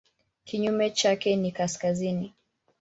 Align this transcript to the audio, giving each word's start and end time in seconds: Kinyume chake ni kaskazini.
Kinyume 0.43 0.91
chake 0.91 1.35
ni 1.35 1.51
kaskazini. 1.51 2.33